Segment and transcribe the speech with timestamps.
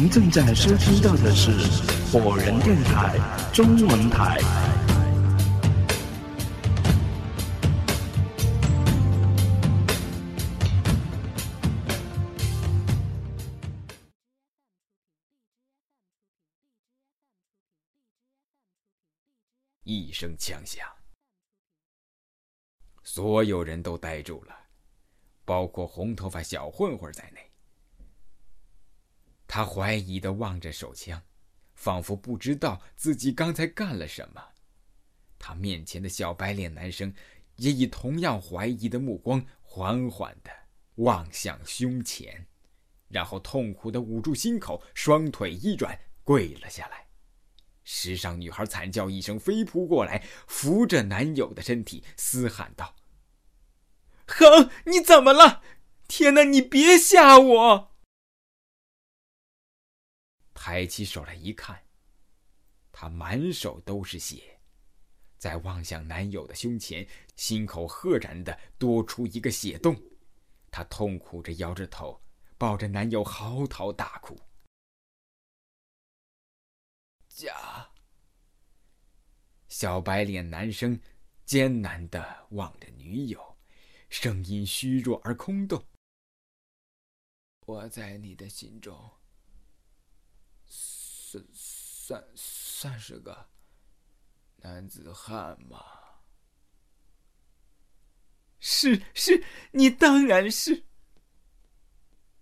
[0.00, 1.50] 您正在收听到的是
[2.10, 3.18] 火人电台
[3.52, 4.38] 中文台。
[19.82, 20.88] 一声枪响，
[23.02, 24.54] 所有人都呆住了，
[25.44, 27.49] 包括红头发小混混在内。
[29.52, 31.20] 他怀疑的望着手枪，
[31.74, 34.40] 仿佛不知道自己刚才干了什么。
[35.40, 37.12] 他面前的小白脸男生
[37.56, 40.52] 也以同样怀疑的目光缓缓的
[40.94, 42.46] 望向胸前，
[43.08, 47.08] 然后痛苦的捂住心口，双腿一转，跪了下来。
[47.82, 52.94] 时尚女孩惨叫一声，飞扑过来，扶着男友的身体，嘶喊道
[54.28, 55.60] ：“恒，你怎么了？
[56.06, 57.89] 天哪，你别吓我！”
[60.62, 61.82] 抬起手来一看，
[62.92, 64.60] 他满手都是血，
[65.38, 69.98] 在望向男友的胸前，心口赫然的多出一个血洞。
[70.70, 72.22] 她痛苦着摇着头，
[72.58, 74.38] 抱着男友嚎啕大哭。
[77.26, 77.90] 家。
[79.70, 81.00] 小白脸男生
[81.46, 83.56] 艰难的望着女友，
[84.10, 85.82] 声音虚弱而空洞
[87.64, 89.10] ：“我在你的心中。”
[92.10, 93.48] 算算是个
[94.56, 95.78] 男子汉吗？
[98.58, 100.86] 是是，你当然是。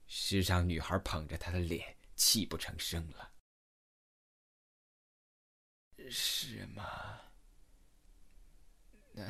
[0.07, 3.35] 时尚女孩捧着他的脸，泣不成声了。
[6.11, 7.21] 是吗？
[9.13, 9.23] 那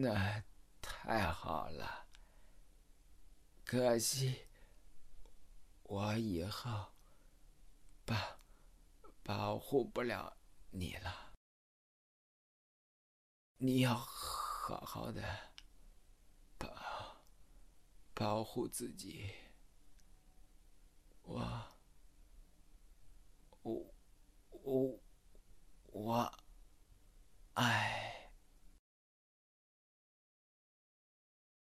[0.00, 0.42] 那
[0.80, 2.08] 太好了。
[3.66, 4.46] 可惜
[5.82, 6.90] 我以后。
[8.10, 8.40] 保
[9.22, 10.36] 保护不了
[10.70, 11.32] 你了，
[13.58, 15.22] 你要好好的
[16.58, 17.22] 保
[18.12, 19.32] 保护自己。
[21.22, 21.40] 我
[23.62, 23.94] 我
[24.50, 25.00] 我
[25.84, 26.38] 我
[27.52, 28.32] 爱。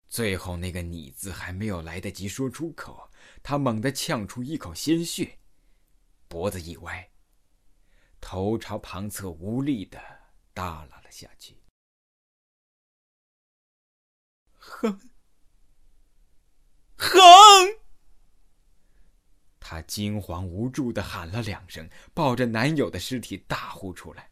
[0.07, 3.11] 最后那个“你”字还没有来得及说出口，
[3.43, 5.37] 他猛地呛出一口鲜血。
[6.27, 7.11] 脖子一歪，
[8.19, 9.99] 头朝旁侧无力的
[10.53, 11.61] 耷拉了下去。
[14.59, 14.99] 哼，
[16.97, 17.17] 哼！
[19.59, 24.31] 她惊慌无助的喊了两声，抱着男友的尸体大呼出来。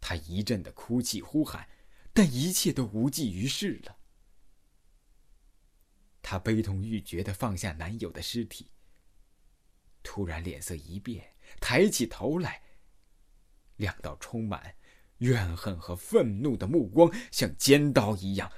[0.00, 1.68] 她一阵的哭泣呼喊，
[2.14, 3.98] 但一切都无济于事了。
[6.22, 8.70] 她悲痛欲绝的放下男友的尸体。
[10.02, 12.62] 突然脸色一变，抬起头来，
[13.76, 14.74] 两道充满
[15.18, 18.50] 怨恨和愤怒的目光像尖刀一样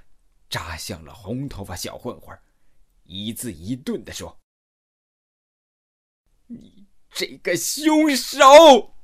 [0.48, 2.38] 扎向了红头发小混混，
[3.04, 4.38] 一字一顿的说
[6.46, 8.94] ：“你这个凶手！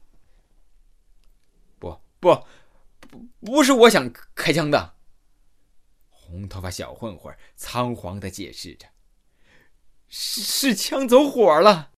[1.78, 2.46] 不不
[3.00, 4.96] 不，不是我想开枪的。”
[6.10, 8.88] 红头发小混混仓皇的解释着
[10.08, 11.92] ：“是是枪走火了。”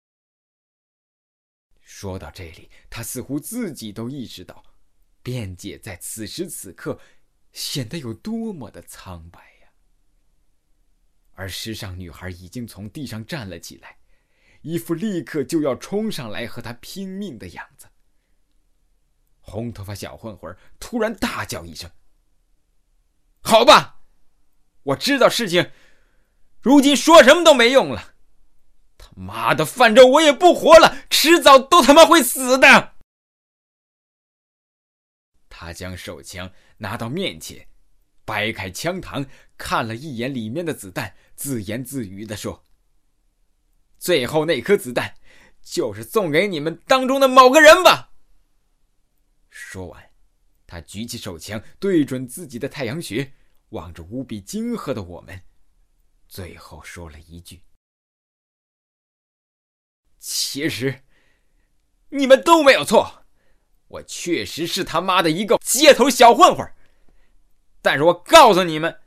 [1.99, 4.63] 说到这里，他似乎自己都意识到，
[5.23, 6.99] 辩解在此时此刻
[7.53, 9.69] 显得有多么的苍白呀。
[11.31, 13.97] 而时尚女孩已经从地上站了起来，
[14.61, 17.87] 一副立刻就要冲上来和他拼命的样子。
[19.39, 21.89] 红头发小混混突然大叫一声
[23.41, 24.03] ：“好吧，
[24.83, 25.71] 我知道事情，
[26.61, 28.13] 如今说什么都没用了。”
[29.19, 32.93] 妈的，反正我也不活了，迟早都他妈会死的。
[35.49, 37.67] 他将手枪拿到面前，
[38.23, 39.27] 掰开枪膛，
[39.57, 42.63] 看了一眼里面的子弹，自言自语的说
[43.97, 45.15] ：“最后那颗子弹，
[45.63, 48.11] 就是送给你们当中的某个人吧。”
[49.49, 50.11] 说完，
[50.67, 53.33] 他举起手枪，对准自己的太阳穴，
[53.69, 55.41] 望着无比惊愕的我们，
[56.27, 57.63] 最后说了一句。
[60.19, 61.03] 其实，
[62.09, 63.25] 你们都没有错，
[63.87, 66.69] 我确实是他妈的一个街头小混混。
[67.81, 68.99] 但是我告诉你们，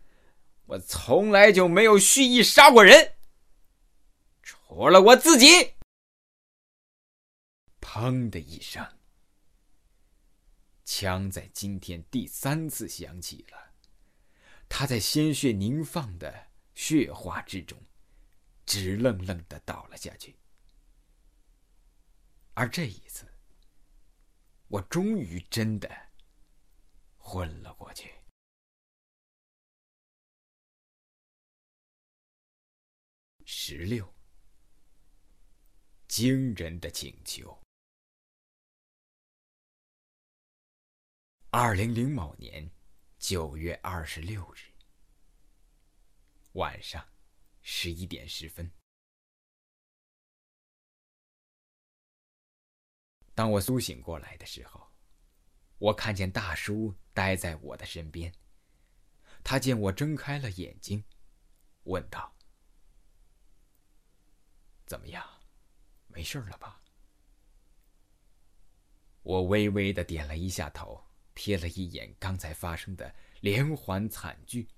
[0.66, 3.14] 我从来就没有蓄意杀过人，
[4.42, 5.74] 除了我自己。
[7.80, 8.86] 砰的一声，
[10.84, 13.72] 枪在今天第三次响起了，
[14.68, 17.76] 他在鲜血凝放的血花之中，
[18.64, 20.36] 直愣愣的倒了下去。
[22.60, 23.26] 而这一次，
[24.68, 25.88] 我终于真的
[27.16, 28.12] 昏了过去。
[33.46, 34.14] 十六，
[36.06, 37.58] 惊人的请求。
[41.48, 42.70] 二零零某年
[43.18, 44.70] 九月二十六日
[46.52, 47.02] 晚上
[47.62, 48.70] 十一点十分，
[53.40, 54.87] 当我苏醒过来的时候，
[55.78, 58.31] 我看见大叔待在我的身边。
[59.42, 61.02] 他见我睁开了眼睛，
[61.84, 62.37] 问道
[64.84, 65.26] ：“怎么样？
[66.06, 66.82] 没事了吧？”
[69.25, 71.02] 我微微的点了一下头。
[71.34, 74.69] 瞥了一眼刚才发生的连环惨剧，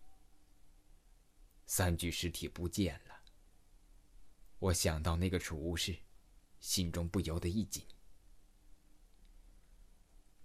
[1.67, 3.25] 三具尸体不见了。
[4.61, 5.99] 我想到那个储物室，
[6.61, 7.85] 心中不由得一紧。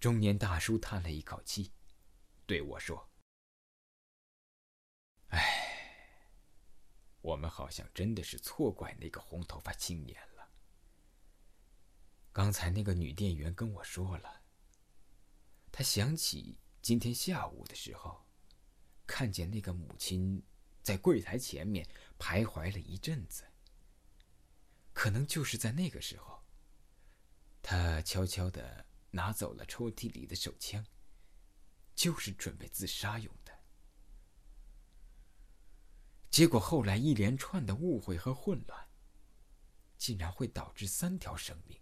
[0.08, 1.70] 中年大叔叹了一口气，
[2.46, 3.10] 对我说
[5.28, 5.38] ：“哎，
[7.20, 10.50] 我们好像真的是错怪那个红头发青年了。
[12.32, 14.44] 刚才那个女店员跟我说了。”
[15.74, 18.26] 他想起今天下午的时候，
[19.06, 20.42] 看见那个母亲
[20.82, 21.86] 在柜台前面
[22.18, 23.44] 徘徊了一阵子。
[24.94, 26.42] 可能就是在那个时候，
[27.62, 30.86] 他悄悄的拿走了抽屉里的手枪，
[31.96, 33.58] 就是准备自杀用的。
[36.30, 38.88] 结果后来一连串的误会和混乱，
[39.98, 41.80] 竟然会导致三条生命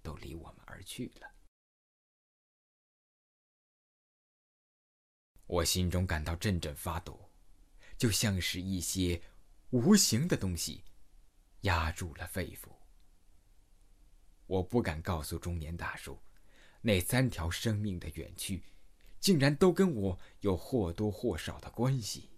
[0.00, 1.34] 都离我们而去了。
[5.46, 7.30] 我心中感到阵阵发抖，
[7.98, 9.22] 就像是一些
[9.70, 10.82] 无形的东西
[11.62, 12.74] 压住了肺腑。
[14.46, 16.18] 我不敢告诉中年大叔，
[16.86, 18.62] 那三条生命的远去，
[19.18, 22.28] 竟然都跟我有或多或少的关系。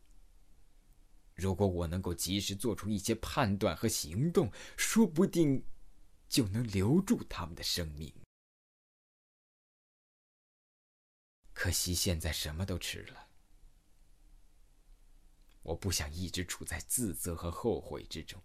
[1.34, 5.66] 如果我能够及时做出一些判断和行动，说不定
[6.28, 8.14] 就能留住他们的生命。
[11.52, 13.28] 可惜现在什么都迟了。
[15.62, 18.40] 我不想一直处在自责和后悔之中，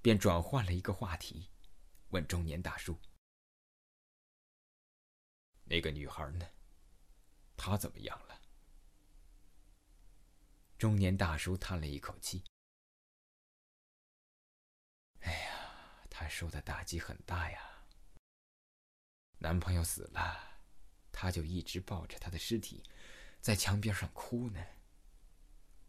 [0.00, 1.50] 便转换了一个话题，
[2.10, 2.96] 问中年大叔
[5.72, 6.46] ：“那个女孩呢？
[7.56, 8.38] 她怎么样了？”
[10.76, 12.44] 中年大叔叹了一口气
[15.20, 17.86] ：“哎呀，她受的打击很大呀。
[19.38, 20.50] 男朋友死了。”
[21.10, 22.82] 他就一直抱着他的尸体，
[23.40, 24.64] 在墙边上哭呢。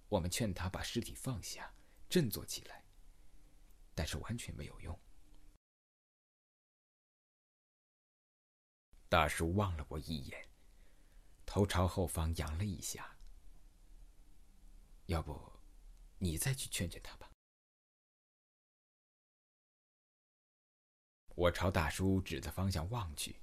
[0.10, 1.74] 我们劝他把尸体放下，
[2.10, 2.84] 振作起来，
[3.96, 5.00] 但是完全没有用。
[9.14, 10.48] 大叔望了我一眼，
[11.46, 13.16] 头朝后方扬了一下。
[15.06, 15.40] 要不，
[16.18, 17.30] 你再去劝劝他吧。
[21.36, 23.36] 我朝大叔指的方向望去。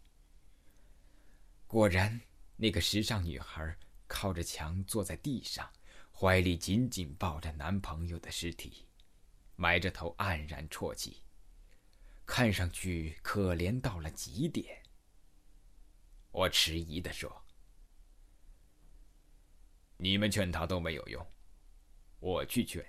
[1.68, 2.20] 果然，
[2.56, 5.72] 那个时尚女孩靠着墙坐在地上，
[6.12, 8.88] 怀里紧紧抱着男朋友的尸体，
[9.54, 11.22] 埋着头黯然啜泣，
[12.26, 14.82] 看上去可怜到了极点。
[16.32, 17.44] 我迟疑地说
[19.98, 21.26] ：“你们劝他都没有用，
[22.20, 22.84] 我去劝，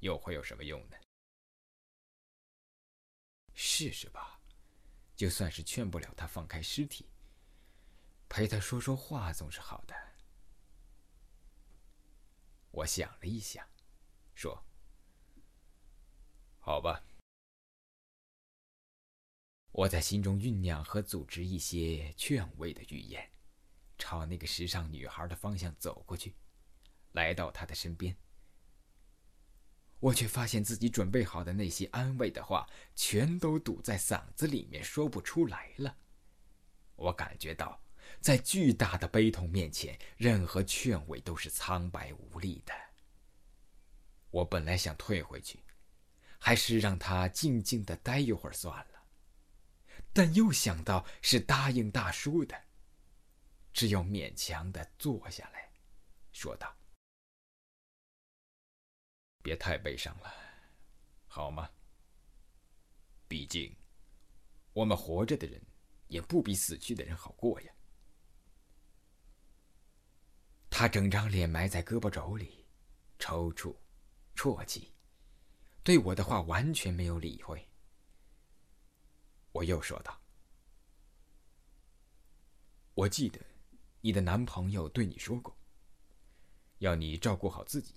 [0.00, 0.96] 又会有什么用呢？
[3.54, 4.38] 试试吧，
[5.16, 7.08] 就算是劝不了他放开尸体。”
[8.28, 9.96] 陪他说说话总是好的。
[12.70, 13.66] 我想了一想，
[14.34, 14.62] 说
[16.60, 17.02] ：“好吧。”
[19.78, 23.30] 我在心中酝酿和组织一些劝慰的语言，
[23.96, 26.34] 朝那个时尚女孩的方向走过去，
[27.12, 28.16] 来到她的身边。
[30.00, 35.96] 我却发现自己准备好的那些安慰的话，全都堵在嗓子里面，说不出来了。
[36.96, 37.80] 我感觉到。
[38.20, 42.72] 在巨大的悲痛面前，任何劝慰都是苍白无力的。
[44.30, 45.60] 我本来想退回去，
[46.38, 48.97] 还是让他静静的待一会儿算了，
[50.12, 52.60] 但又想到是答应大叔的，
[53.72, 55.70] 只有勉强的坐下来，
[56.32, 56.74] 说道
[59.42, 60.32] ：“别太悲伤了，
[61.26, 61.70] 好吗？
[63.28, 63.76] 毕竟，
[64.72, 65.62] 我们活着的人，
[66.08, 67.72] 也不比死去的人好过呀。”
[70.70, 72.66] 他整张脸埋在胳膊肘里，
[73.18, 73.74] 抽搐、
[74.34, 74.92] 啜泣，
[75.82, 77.66] 对我的话完全没有理会。
[79.58, 80.20] 我又说道
[82.94, 83.44] ：“我记得
[84.00, 85.56] 你的男朋友对你说过，
[86.78, 87.96] 要你照顾好自己。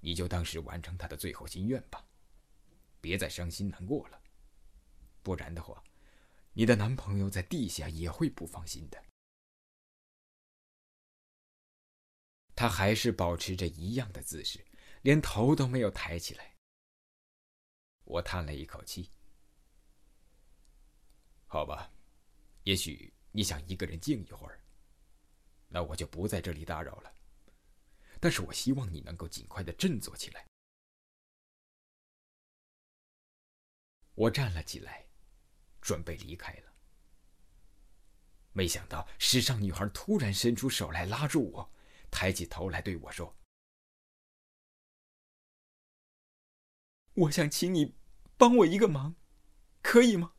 [0.00, 2.02] 你就当是完成他的最后心愿吧，
[3.02, 4.22] 别再伤心难过了，
[5.22, 5.84] 不然的话，
[6.54, 9.04] 你的男朋友在地下也会不放心的。”
[12.56, 14.66] 他还是保持着一样的姿势，
[15.02, 16.56] 连头都没有抬起来。
[18.04, 19.10] 我叹了一口气。
[21.52, 21.90] 好吧，
[22.62, 24.62] 也许你想一个人静一会儿，
[25.66, 27.12] 那我就不在这里打扰了。
[28.20, 30.46] 但是我希望你能够尽快的振作起来。
[34.14, 35.08] 我站了起来，
[35.80, 36.72] 准备离开了。
[38.52, 41.72] 没想到时尚女孩突然伸出手来拉住我，
[42.12, 43.36] 抬起头来对我说
[47.14, 47.96] ：“我想请你
[48.36, 49.16] 帮我一个忙，
[49.82, 50.34] 可以吗？”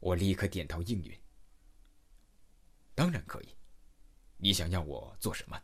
[0.00, 1.18] 我立刻点头应允。
[2.94, 3.56] 当然可以，
[4.36, 5.62] 你想要我做什么？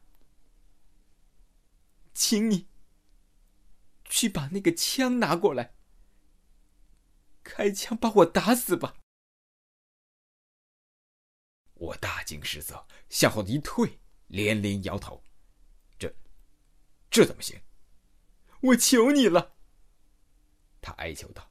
[2.15, 2.69] 请你
[4.07, 5.75] 去把那个枪拿过来，
[7.43, 8.97] 开枪把我打死吧！
[11.75, 15.23] 我大惊失色，向后一退，连连摇头
[15.99, 16.17] ：“这，
[17.11, 17.61] 这怎么行？
[18.63, 19.59] 我求你了！”
[20.81, 21.51] 他哀求道。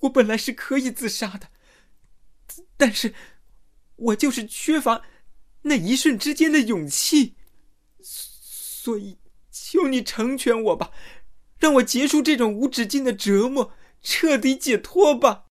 [0.00, 1.50] 我本来是可以自杀的，
[2.76, 3.14] 但是，
[3.96, 5.04] 我就是缺乏
[5.62, 7.36] 那一瞬之间的勇气，
[8.00, 9.18] 所以
[9.50, 10.92] 求你成全我吧，
[11.58, 15.46] 让我结束这种无止境的折磨，彻底解脱吧。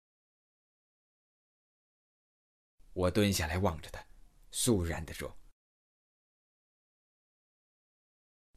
[2.95, 4.05] 我蹲下来望着他，
[4.51, 5.39] 肃然的说：“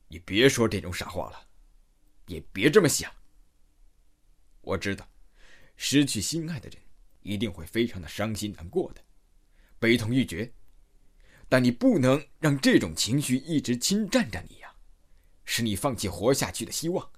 [0.08, 1.48] 你别说这种傻话了，
[2.28, 3.14] 也别这么想。
[4.62, 5.08] 我知道。”
[5.76, 6.82] 失去心爱的人，
[7.22, 9.02] 一定会非常的伤心难过的，
[9.80, 10.54] 悲痛欲绝。
[11.50, 14.76] 但你不能让这种情绪一直侵占着你呀，
[15.46, 17.12] 使你放弃活下去的希望。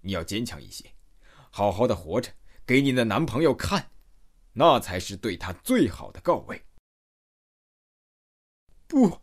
[0.00, 0.94] 你要坚强一些，
[1.50, 2.32] 好好的活着，
[2.66, 3.92] 给你的男朋友看，
[4.54, 6.64] 那才是对他最好的告慰。
[8.86, 9.20] 不，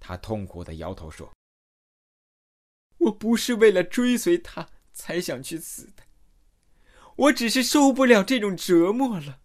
[0.00, 1.34] 他痛苦的摇头说
[2.96, 6.03] ：“我不是为了追随他才想去死的。”
[7.16, 9.40] 我只是受不了这种折磨了。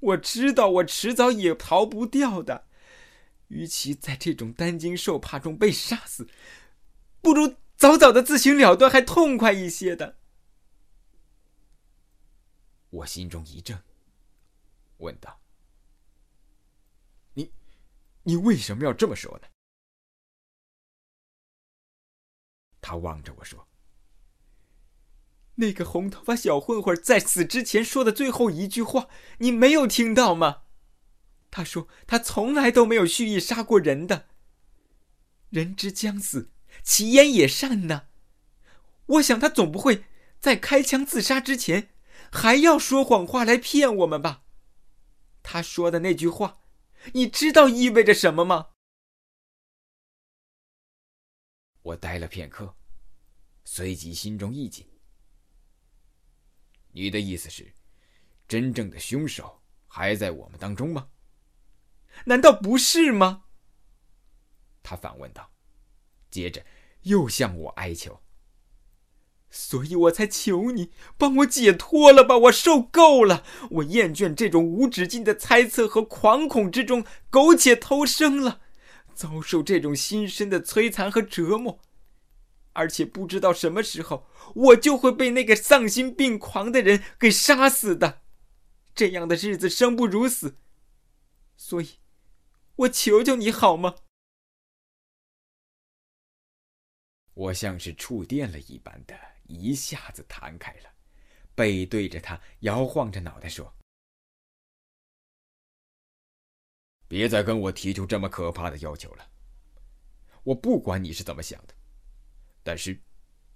[0.00, 2.66] 我知道我迟早也逃不掉的。
[3.48, 6.28] 与其在这种担惊受怕中被杀死，
[7.22, 10.18] 不如早早的自行了断，还痛快一些的。
[12.90, 13.82] 我心中一怔，
[14.98, 15.40] 问道
[17.34, 17.52] ：“你，
[18.22, 19.48] 你为什么要这么说呢？”
[22.80, 23.67] 他望着我说。
[25.60, 30.62] 那个红头发小混混在死之前说的最后一句话，你没有听到吗？
[31.50, 34.28] 他说他从来都没有蓄意杀过人的。
[35.50, 36.50] 人之将死，
[36.82, 38.08] 其言也善呢。
[39.06, 40.04] 我想他总不会
[40.38, 41.90] 在开枪自杀之前，
[42.30, 44.44] 还要说谎话来骗我们吧？
[45.42, 46.58] 他说的那句话，
[47.14, 48.68] 你知道意味着什么吗？
[51.82, 52.76] 我呆了片刻，
[53.64, 54.86] 随即心中一紧。
[57.00, 57.72] 你的意思是，
[58.48, 61.06] 真正的凶手还在我们当中吗？
[62.24, 63.44] 难道不是吗？
[64.82, 65.48] 他反问道，
[66.28, 66.66] 接着
[67.02, 68.20] 又向我哀求。
[69.48, 72.36] 所以我才求你帮我解脱了吧！
[72.36, 78.60] 我受够了，我厌倦这种无止境的猜测和惶恐之中苟且偷生了，
[79.14, 81.80] 遭受这种心身的摧残和折磨。
[82.72, 88.22] 而且不知道什么时候，我就会被那个丧心病狂的人给杀死的。
[88.94, 90.56] 这样的日子生不如死，
[91.56, 91.98] 所以，
[92.76, 93.96] 我求求你好吗？
[97.34, 100.90] 我像是触电了一般的，一下子弹开了，
[101.54, 103.72] 背对着他，摇晃着脑袋说
[107.06, 109.30] ：“别再跟我提出这么可怕的要求了。
[110.42, 111.74] 我不管你是怎么想的。”
[112.68, 113.02] 但是，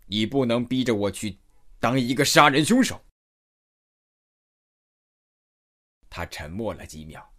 [0.06, 1.38] 你不能逼着我去
[1.78, 2.98] 当一个杀人凶手。
[6.08, 7.30] 他沉默了几秒，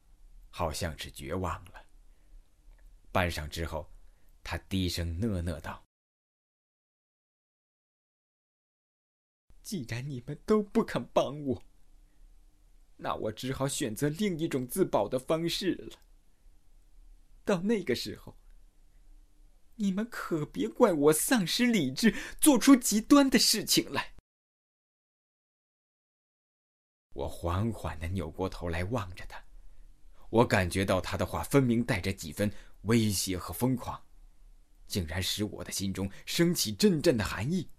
[0.51, 1.83] 好像是绝望了。
[3.11, 3.91] 半晌之后，
[4.43, 5.83] 他低声讷讷道
[9.63, 11.63] ：“既然你们都不肯帮我，
[12.97, 15.97] 那我只好选择另一种自保的方式了。
[17.43, 18.37] 到那个时候，
[19.75, 24.13] 你们可别怪我丧失理智，做出极端的事情来。
[27.13, 29.43] 我缓缓的扭过头来望着他，
[30.29, 32.51] 我感觉到他的话分明带着几分
[32.83, 34.03] 威胁和疯狂，
[34.87, 37.69] 竟然使我的心中升起阵阵的寒意。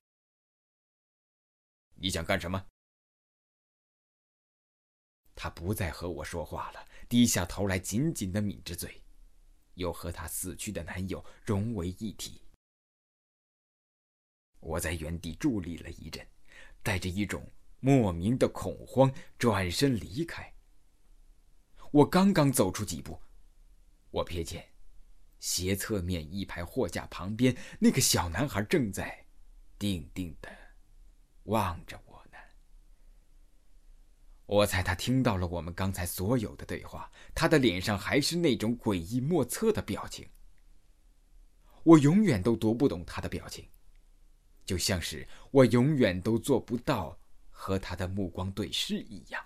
[1.95, 2.67] 你想干什么？
[5.37, 9.04] 他不再和我说话了，低下头来，紧紧的抿着嘴，
[9.75, 12.40] 又和他死去的男友融为一体。
[14.61, 16.26] 我在原地伫立了一阵，
[16.83, 17.47] 带着一种
[17.81, 20.54] 莫名的恐慌，转身离开。
[21.90, 23.21] 我刚刚走出几步，
[24.11, 24.66] 我瞥见
[25.38, 29.26] 斜侧面一排货架旁边那个小男孩正在
[29.78, 30.49] 定定的
[31.45, 32.04] 望着我。
[34.47, 40.29] 我猜他听到了我们刚才所有的对话，他的脸上还是那种诡异莫测的表情。
[41.83, 43.67] 我永远都读不懂他的表情，
[44.65, 49.43] 就像是我永远都做不到和他的目光对视一样。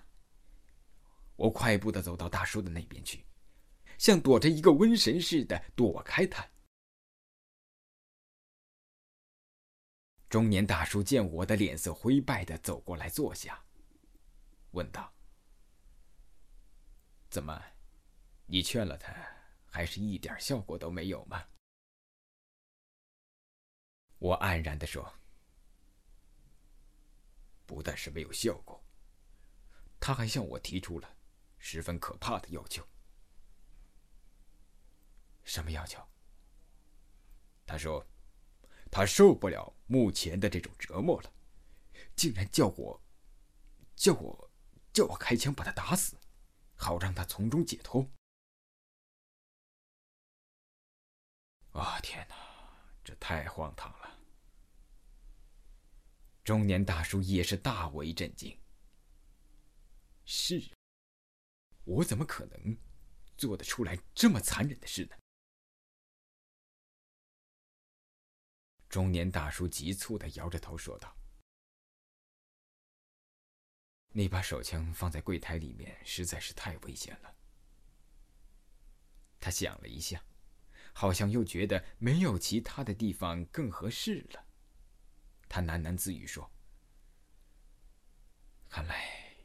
[1.37, 3.25] 我快步的走到大叔的那边去，
[3.97, 6.45] 像躲着一个瘟神似的躲开他。
[10.29, 13.63] 中年大叔见我的脸色灰败的走过来坐下。
[14.71, 15.13] 问道
[17.29, 17.61] ：“怎么，
[18.45, 19.13] 你劝了他，
[19.65, 21.47] 还是一点效果都没有吗？”
[24.19, 25.19] 我黯然的说
[27.65, 28.83] ：“不但是没有效果，
[29.99, 31.17] 他还向我提出了
[31.57, 32.87] 十分可怕的要求。
[35.43, 36.05] 什么要求？
[37.65, 38.05] 他说，
[38.91, 41.33] 他受不了目前的这种折磨了，
[42.15, 43.01] 竟然叫我，
[43.95, 44.48] 叫我。”
[44.91, 46.17] 叫我开枪把他打死，
[46.75, 48.09] 好让他从中解脱。
[51.71, 52.35] 啊，天哪，
[53.03, 54.19] 这太荒唐了！
[56.43, 58.59] 中年大叔也是大为震惊。
[60.25, 60.75] 是，
[61.83, 62.77] 我怎么可能
[63.37, 65.15] 做得出来这么残忍的事呢？
[68.89, 71.15] 中年大叔急促的摇着头说道。
[74.11, 77.35] 那把手枪放在柜台里面实在是太危险了。
[79.39, 80.23] 他想了一下，
[80.93, 84.45] 好像又觉得没有其他的地方更合适了。
[85.47, 86.51] 他喃喃自语说
[88.67, 89.35] ：“看来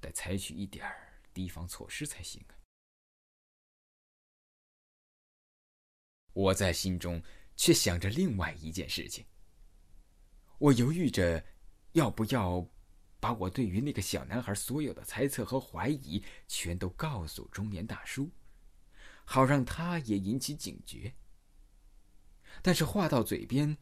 [0.00, 0.86] 得采取一点
[1.32, 2.54] 提防措施才行啊。”
[6.32, 7.22] 我在心中
[7.56, 9.24] 却想着另外一件事情。
[10.58, 11.44] 我犹豫着，
[11.92, 12.68] 要不要。
[13.20, 18.30] 把我对于那个小男孩所有的猜测和怀疑，全都告诉中年大叔，
[19.24, 21.14] 好让他也引起警觉。
[22.62, 23.76] 但是话到嘴边，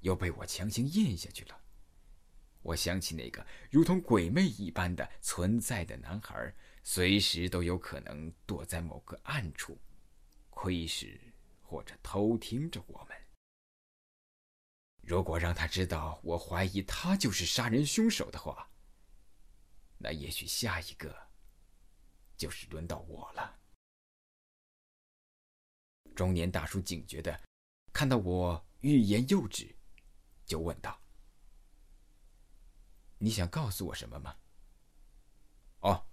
[0.00, 1.60] 又被我强行咽下去了。
[2.62, 9.78] 我想起那个如同鬼魅一般的存在的男孩，随时都有可能躲在某个暗处，
[10.50, 11.20] 窥视
[11.60, 13.16] 或者偷听着我们。
[15.00, 18.70] 如果让他知道我怀疑他就是杀人凶手的话，
[20.02, 21.16] 那也许下一个，
[22.36, 23.60] 就是轮到我了。
[26.16, 27.40] 中年大叔警觉的
[27.92, 29.72] 看到我欲言又止，
[30.44, 31.00] 就问道
[33.16, 34.36] ：“你想告诉我什么吗？”
[35.82, 36.04] 哦，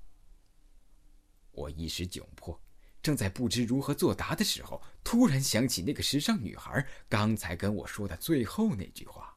[1.49, 2.61] 我一时窘迫，
[3.01, 9.35] 正在不知如何作答的时候，突然想起那个时尚女孩刚才跟我说的最后那句话。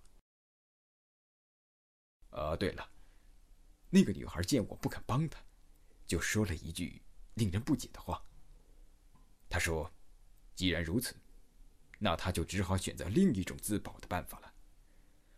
[2.32, 2.86] 呃，对了。
[3.94, 5.38] 那个女孩见我不肯帮她，
[6.06, 7.02] 就说了一句
[7.34, 8.24] 令人不解的话。
[9.50, 9.92] 她说
[10.56, 11.14] ：“既然如此，
[11.98, 14.54] 那她就只好选择另一种自保的办法了。”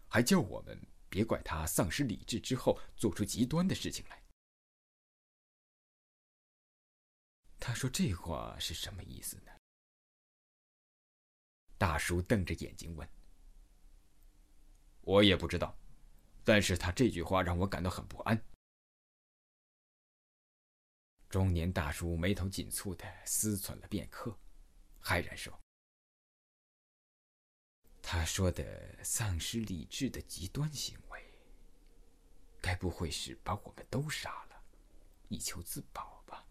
[0.07, 4.23] 还叫我们别怪她丧失理智之后做出极端的事情来。
[7.59, 9.51] 他说这话是什么意思呢？
[11.77, 13.09] 大叔瞪着眼睛问
[15.03, 15.77] ：“我也不知道。”
[16.45, 18.45] 但是他这句话让我感到很不安。
[21.31, 24.39] 中年大叔眉头紧蹙的思忖了片刻，
[25.03, 25.59] 骇然说
[28.01, 31.25] ：“他说的丧失理智的极端行为，
[32.61, 34.65] 该不会是把我们都杀了，
[35.29, 36.47] 以求自保吧？”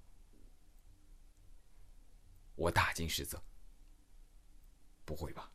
[2.56, 3.42] 我大惊失色
[5.06, 5.50] ：“不会吧？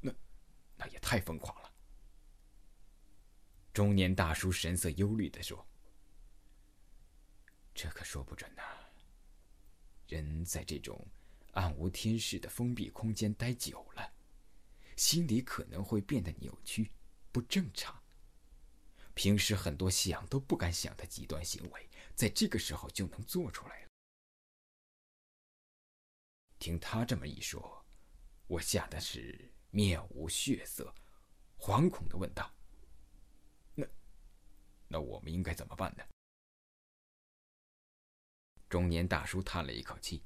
[0.00, 0.14] 那，
[0.76, 1.71] 那也太疯狂了。”
[3.72, 5.66] 中年大叔神色忧虑的说
[7.74, 8.62] ：“这可说不准呐。
[10.08, 11.06] 人在这种
[11.52, 14.12] 暗无天日的封闭空间待久了，
[14.96, 16.92] 心理可能会变得扭曲、
[17.30, 17.98] 不正常。
[19.14, 23.88] 平时很多想都不敢想的极端行为，在这个时候就能做出来了。
[26.58, 27.86] 听他这么一说，
[28.46, 30.94] 我吓得是面无血色，
[31.58, 32.54] 惶恐的问道：“，
[34.92, 36.04] 那我们应该怎么办呢？”
[38.68, 40.22] 中年大叔叹了一口气：“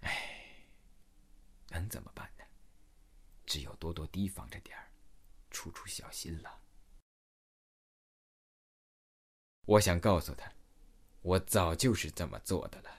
[0.00, 0.66] 哎，
[1.70, 2.44] 能怎么办呢？
[3.46, 4.92] 只有多多提防着点儿，
[5.50, 6.62] 处处小心了。”
[9.66, 10.52] 我想告诉他，
[11.22, 12.90] 我早就是这么做的了，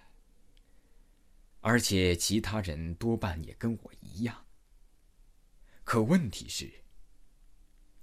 [1.61, 4.45] 而且其他人多半也跟我一样。
[5.83, 6.84] 可问题是，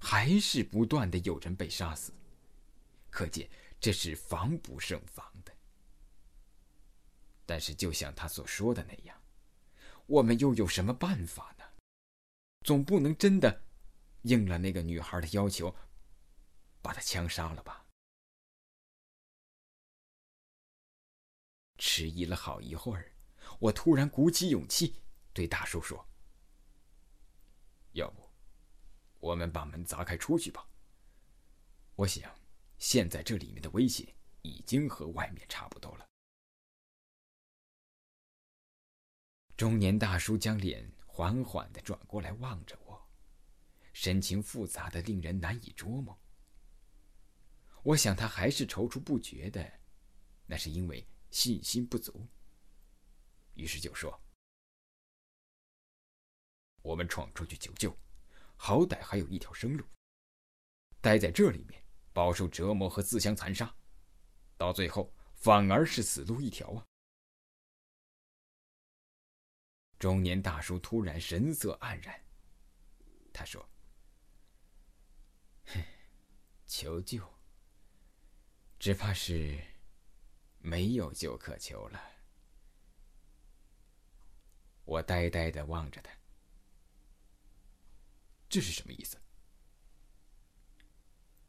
[0.04, 2.12] 还是不断的有人被杀死，
[3.08, 3.48] 可见
[3.80, 5.56] 这是防不胜防的。
[7.46, 9.22] 但是，就像他所说的那样，
[10.06, 11.64] 我们又有什么办法呢？
[12.62, 13.62] 总不能真的
[14.22, 15.72] 应了那个女孩的要求，
[16.82, 17.86] 把她枪杀了吧？
[21.78, 23.12] 迟疑了好一会儿，
[23.60, 25.00] 我突然鼓起勇气
[25.32, 26.04] 对大叔说
[27.94, 28.21] ：“要不，
[29.22, 30.68] 我们把门砸开出去吧。
[31.94, 32.35] 我想，
[32.78, 36.04] 现在这里面的危险已经和外面差不多了。”
[39.56, 43.00] 中年大叔将脸缓缓的转过来望着我，
[43.92, 46.20] 神情复杂的令人难以捉摸。
[47.85, 49.80] 我想他还是踌躇不决的，
[50.46, 51.06] 那是因为。
[51.30, 52.28] 信心不足，
[53.54, 54.22] 于是就说
[56.85, 57.96] ：“我们闯出去求救，
[58.64, 59.85] 好歹还有一条生路。
[61.01, 63.75] 待在这里面，饱受折磨和自相残杀，
[64.57, 66.87] 到最后反而是死路一条啊！”
[69.98, 72.25] 中年大叔突然神色黯然，
[73.33, 73.68] 他说
[76.64, 77.29] ：“求救，
[78.79, 79.61] 只怕是……”
[80.64, 82.01] 没有救可求了。
[84.85, 86.16] 我呆呆的望着他，
[88.52, 89.16] 这是什么意思？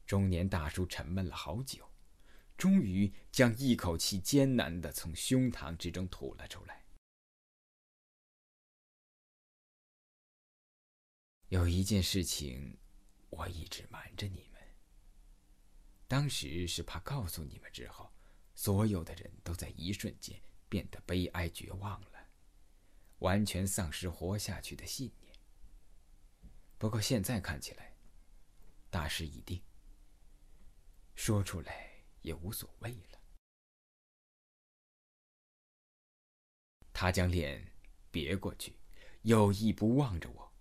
[0.05, 1.91] 中年大叔沉闷了好久，
[2.55, 6.85] 终于将一口气艰难的从胸膛之中吐了出来。
[11.49, 12.77] 有一件事情，
[13.29, 14.61] 我一直瞒着你们。
[16.07, 18.09] 当时是怕告诉你们之后。
[18.55, 20.39] 所有的人都在一瞬间
[20.69, 22.29] 变得悲哀绝望了，
[23.17, 25.22] 完全丧失活下去的信念。
[26.83, 27.95] 不过现在看起来，
[28.89, 29.63] 大势已定，
[31.15, 33.21] 说出来也无所谓了。
[36.91, 37.71] 他将脸
[38.11, 38.75] 别过去，
[39.21, 40.53] 有意不望着我，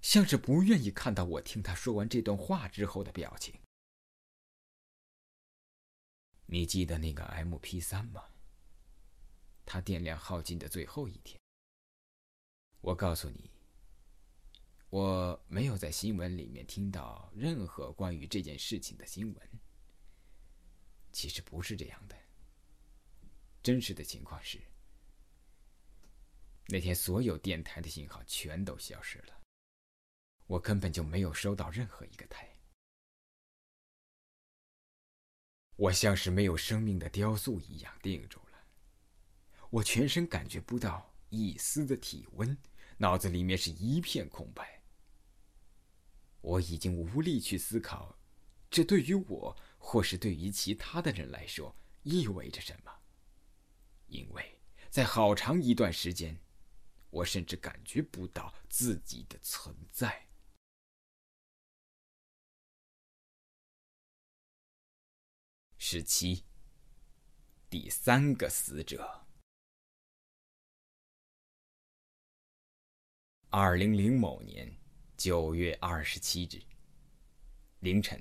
[0.00, 3.60] 像是不愿意看到我听他说完这段话之后的表情。
[6.46, 8.30] 你记得那个 M P 三吗？
[9.66, 11.36] 它电量耗尽的最后一天。
[12.80, 13.50] 我告诉你，
[14.92, 19.48] 我没有在新闻里面听到任何关于这件事情的新闻。
[21.12, 22.16] 其实不是这样的。
[23.62, 24.60] 真实的情况是，
[26.66, 29.40] 那天所有电台的信号全都消失了，
[30.46, 32.54] 我根本就没有收到任何一个台。
[35.76, 38.62] 我像是没有生命的雕塑一样定住了，
[39.70, 42.54] 我全身感觉不到一丝的体温，
[42.98, 44.81] 脑子里面是一片空白。
[46.42, 48.18] 我已经无力去思考，
[48.70, 52.92] 这对于我或是对于其他的人来说意味着什么，
[54.08, 56.38] 因为在好长一段时间，
[57.10, 60.28] 我甚至感觉不到自己的存在。
[65.78, 66.44] 十七，
[67.68, 69.26] 第三个死者。
[73.50, 74.74] 二零零某年
[75.22, 76.60] 九月二十七日
[77.78, 78.20] 凌晨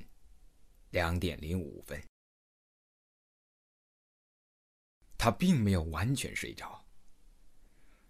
[0.92, 2.00] 两点零五分，
[5.18, 6.86] 他并没有完全睡着。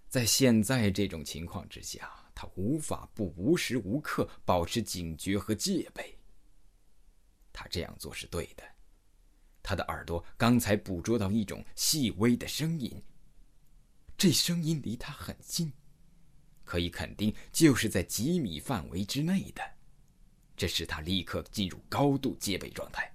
[0.09, 6.19] 在现在这种情况之下，他无法不无时无刻保持警觉和戒备。
[7.53, 8.63] 他这样做是对的。
[9.63, 13.01] 他的耳朵刚才捕捉到一种细微的声音，
[14.17, 15.71] 这声音离他很近，
[16.71, 19.61] 可以肯定就是在几米范围之内的，
[20.55, 23.13] 这使他立刻进入高度戒备状态。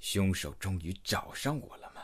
[0.00, 2.02] 凶手终于找上我了吗？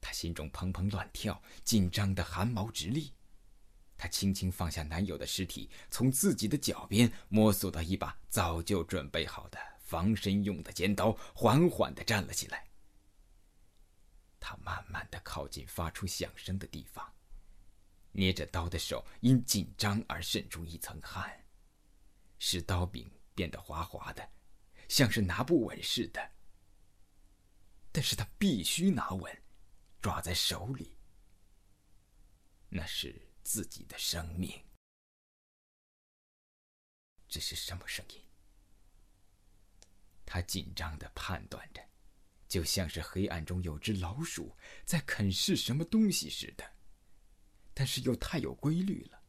[0.00, 3.12] 他心中砰砰乱跳，紧张的汗毛直立。
[3.96, 12.66] 他轻轻放下男友的尸体，从自己的脚边摸索到一把早就准备好的防身用的尖刀，缓缓地站了起来。
[14.40, 17.14] 他慢慢地靠近发出响声的地方，
[18.12, 21.44] 捏着刀的手因紧张而渗出一层汗，
[22.38, 24.30] 使刀柄变得滑滑的，
[24.88, 26.30] 像是拿不稳似的。
[27.92, 29.42] 但是他必须拿稳，
[30.00, 30.96] 抓在手里。
[32.68, 34.62] 那是自己的生命。
[37.28, 38.24] 这是什么声音？
[40.24, 41.84] 他紧张的判断着，
[42.46, 46.72] 就像是黑暗中有只老鼠在啃噬什么东西似的，
[47.72, 49.22] 但是又太有规律了。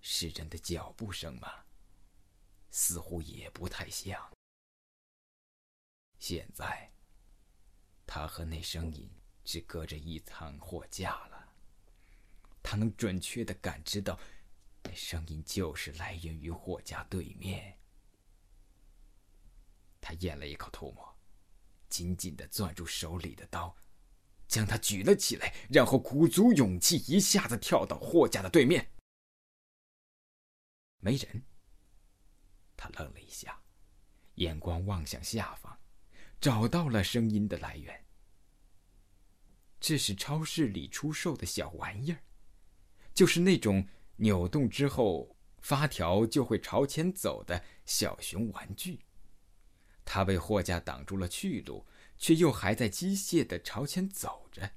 [0.00, 1.66] 是人的脚步声吗？
[2.70, 4.32] 似乎也不太像。
[6.18, 6.92] 现在，
[8.06, 9.10] 他和那声音
[9.44, 11.52] 只隔着一层货架了。
[12.62, 14.18] 他能准确的感知到，
[14.84, 17.78] 那声音就是来源于货架对面。
[20.00, 21.18] 他咽了一口唾沫，
[21.88, 23.76] 紧紧的攥住手里的刀，
[24.50, 28.90] 将他举了起来，然后鼓足勇气，一下子跳到货架的对面。
[30.98, 31.42] 没人。
[32.76, 33.62] 他愣了一下，
[34.34, 35.78] 眼光望向下方。
[36.40, 38.04] 找到了声音的来源，
[39.78, 42.18] 这是超市里出售的小玩意儿，
[43.14, 43.86] 就是那种
[44.16, 49.04] 扭动之后发条就会朝前走的小熊玩具。
[50.02, 51.86] 它被货架挡住了去路，
[52.20, 54.70] 却又还在机械的朝前走着，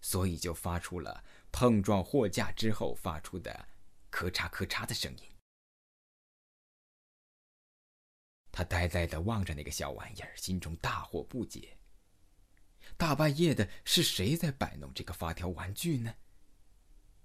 [0.00, 3.68] 所以就发出了碰撞货架之后发出的
[4.10, 5.24] “咔嚓咔嚓”的声音。
[8.52, 11.76] 他呆呆的望着那个小玩意儿，心中大惑不解。
[12.96, 16.14] 大半夜的，是谁在摆弄这个发条玩具呢？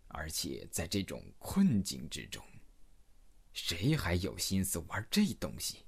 [0.07, 2.43] 而且在这种困境之中，
[3.53, 5.85] 谁还有心思玩这东西？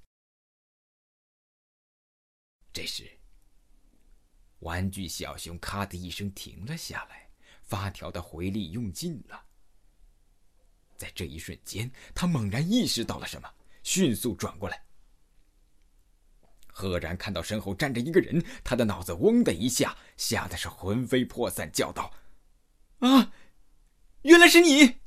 [2.72, 3.20] 这时，
[4.62, 7.30] 玩具小熊咔的一声停了下来，
[7.62, 9.43] 发条的回力用尽了。
[10.97, 13.52] 在这一瞬间，他猛然意识到了什么，
[13.84, 14.84] 迅速转过来。
[16.67, 22.13] 赫然看到身后站着一个人，他的脑子嗡的一下，吓得是魂飞魄散，叫道
[23.00, 23.34] ：“啊，
[24.21, 25.00] 原来是你！”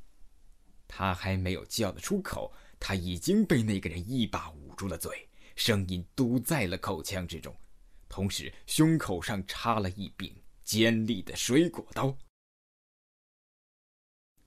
[0.86, 7.56] 他还没有叫得出口，他已经被那个人一把捂住了嘴，声音堵在了口腔之中，
[8.14, 12.16] 同时胸口上插了一柄尖利的水果刀。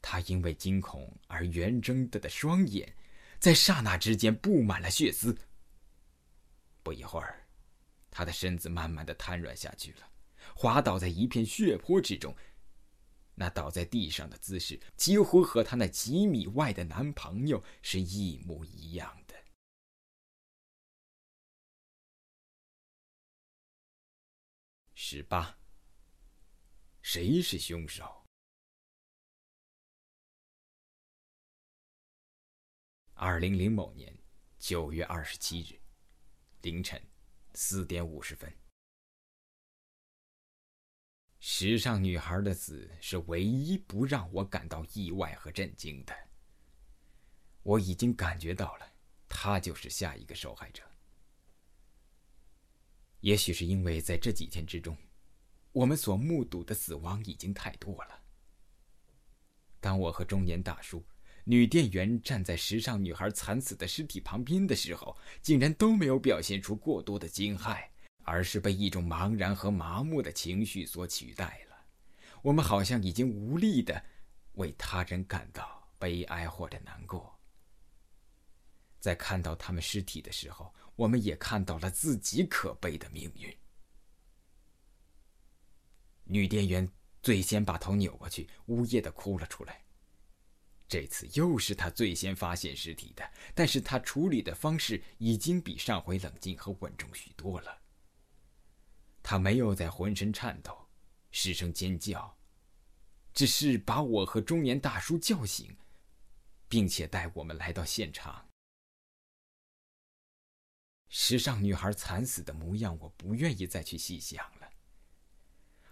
[0.01, 2.95] 他因为惊恐而圆睁的的双眼，
[3.39, 5.38] 在刹那之间布满了血丝。
[6.82, 7.45] 不一会儿，
[8.10, 10.10] 他的身子慢慢的瘫软下去了，
[10.56, 12.34] 滑倒在一片血泊之中。
[13.36, 19.13] 那倒在地上的姿势，几乎和他那几米外的男朋友是一模一样。
[25.10, 25.58] 十八，
[27.02, 28.26] 谁是凶手？
[33.13, 34.13] 二零零某年
[34.60, 35.80] 九月二十七日。
[36.60, 37.02] 凌晨
[37.54, 38.54] 四点五十分，
[41.39, 46.13] 时尚女孩的死是唯一不让我感到意外和震惊的。
[47.63, 48.93] 我已经感觉到了，
[49.30, 50.86] 她就是下一个受害者。
[53.21, 54.95] 也许是因为在这几天之中，
[55.71, 58.19] 我们所目睹的死亡已经太多了。
[59.80, 61.03] 当我和中年大叔。
[61.49, 67.88] 女店员站在时尚女孩惨死的尸体旁边的时候，竟然都没有表现出过多的惊骇，
[68.23, 71.77] 而是被一种茫然和麻木的情绪所取代了。
[72.41, 74.03] 我们好像已经无力的
[74.56, 77.34] 为他人感到悲哀或者难过。
[78.99, 83.57] 在看到他们尸体的时候，我们也看到了自己可悲的命运。
[86.25, 86.91] 女店员
[87.23, 89.86] 最先把头扭过去，呜咽的哭了出来。
[90.89, 97.81] 这次又是她最先发现尸体的，但是她处理的方式已经比上回冷静和稳重许多了。
[99.21, 100.88] 她没有在浑身颤抖，
[101.31, 102.38] 失声尖叫，
[103.33, 105.77] 只是把我和中年大叔叫醒，
[106.67, 108.49] 并且带我们来到现场。
[111.19, 114.69] 时尚女孩惨死的模样，我不愿意再去细想了。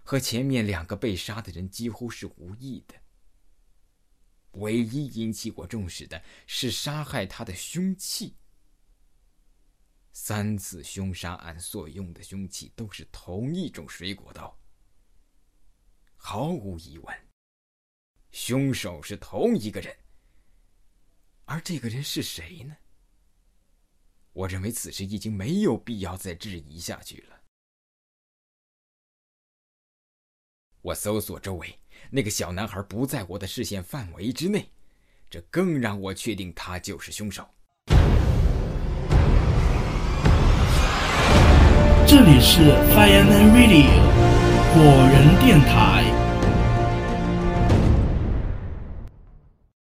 [0.04, 2.94] 和前面两个被杀的人几乎是无异的。
[4.52, 8.36] 唯一引起我重视的是杀害他的凶器。
[10.12, 14.56] 三次凶杀案所用的凶器都是同一种水果刀，
[16.14, 17.28] 毫无疑问，
[18.30, 19.92] 凶手是同一个人。
[21.46, 22.76] 而这个人是谁呢？
[24.36, 27.36] 我认为此时已经没有必要再质疑下去了。
[30.82, 31.78] 我搜索周围，
[32.10, 34.68] 那个小男孩不在我的视线范围之内，
[35.30, 37.48] 这更让我确定他就是凶手。
[42.06, 42.60] 这里是
[42.92, 43.88] Fireman Radio
[44.74, 46.15] 火人电台。